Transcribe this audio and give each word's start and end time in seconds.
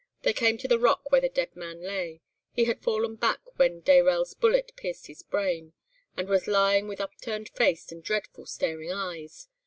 They 0.23 0.33
came 0.33 0.57
to 0.57 0.67
the 0.67 0.79
rock 0.79 1.11
where 1.11 1.21
the 1.21 1.29
dead 1.29 1.55
man 1.55 1.83
lay. 1.83 2.21
He 2.51 2.63
had 2.65 2.81
fallen 2.81 3.17
back 3.17 3.39
when 3.59 3.81
Dayrell's 3.83 4.33
bullet 4.33 4.71
pierced 4.75 5.05
his 5.05 5.21
brain, 5.21 5.73
and 6.17 6.27
was 6.27 6.47
lying 6.47 6.87
with 6.87 6.99
upturned 6.99 7.49
face 7.49 7.91
and 7.91 8.01
dreadful 8.03 8.47
staring 8.47 8.91
eyes. 8.91 9.47